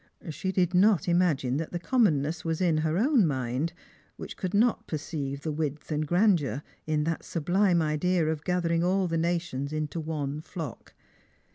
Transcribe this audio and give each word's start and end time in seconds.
She 0.31 0.51
did 0.51 0.73
not 0.73 1.07
imagine 1.07 1.57
that 1.57 1.71
the 1.73 1.77
commonness 1.77 2.43
was 2.43 2.59
in 2.59 2.77
her 2.77 2.97
own 2.97 3.27
mind, 3.27 3.71
which 4.17 4.35
could 4.35 4.55
not 4.55 4.87
perceive 4.87 5.41
the 5.41 5.51
width 5.51 5.91
and 5.91 6.07
gran 6.07 6.35
deur 6.37 6.63
in 6.87 7.03
that 7.03 7.23
sublime 7.23 7.83
idea 7.83 8.25
of 8.25 8.43
gathering 8.43 8.83
all 8.83 9.07
the 9.07 9.19
nations 9.19 9.71
into 9.71 9.99
one 9.99 10.43
Hock. 10.55 10.95